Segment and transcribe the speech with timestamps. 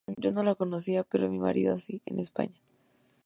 [0.17, 2.59] Yo no la conocía, pero mi marido sí, en España.